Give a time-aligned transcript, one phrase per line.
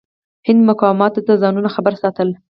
[0.47, 2.29] هند مقاماتو ځانونه خبر ساتل.